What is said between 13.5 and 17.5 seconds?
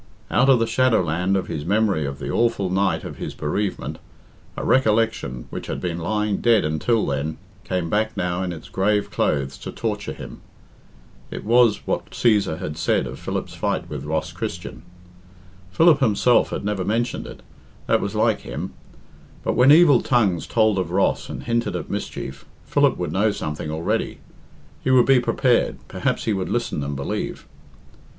fight with Ross Christian. Philip himself had never mentioned it